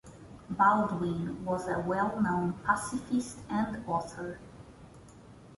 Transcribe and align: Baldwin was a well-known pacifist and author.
Baldwin 0.49 1.45
was 1.45 1.67
a 1.67 1.79
well-known 1.79 2.53
pacifist 2.65 3.37
and 3.51 3.83
author. 3.87 4.39